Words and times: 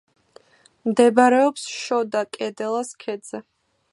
მდებარეობს 0.91 1.67
შოდა-კედელას 1.75 2.93
ქედზე. 3.05 3.45